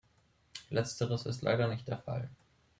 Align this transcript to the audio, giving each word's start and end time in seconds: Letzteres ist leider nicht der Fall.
Letzteres 0.71 1.27
ist 1.27 1.43
leider 1.43 1.67
nicht 1.67 1.87
der 1.87 1.99
Fall. 1.99 2.27